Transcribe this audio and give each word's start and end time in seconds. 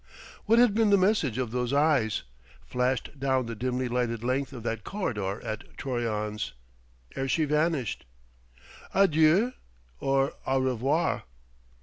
What 0.47 0.57
had 0.57 0.73
been 0.73 0.89
the 0.89 0.97
message 0.97 1.37
of 1.37 1.51
those 1.51 1.73
eyes, 1.73 2.23
flashed 2.65 3.19
down 3.19 3.45
the 3.45 3.53
dimly 3.53 3.87
lighted 3.87 4.23
length 4.23 4.51
of 4.51 4.63
that 4.63 4.83
corridor 4.83 5.39
at 5.43 5.77
Troyon's, 5.77 6.53
ere 7.15 7.27
she 7.27 7.45
vanished? 7.45 8.07
Adieu? 8.95 9.53
Or 9.99 10.33
au 10.47 10.57
revoir? 10.57 11.25